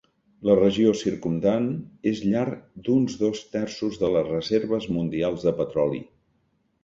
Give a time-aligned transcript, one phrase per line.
[0.49, 1.67] La regió circumdant
[2.11, 2.45] és llar
[2.87, 6.01] d'uns dos terços de les reserves mundials de petroli.